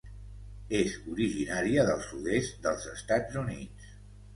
[0.79, 3.99] És originària del sud-est dels Estats Units.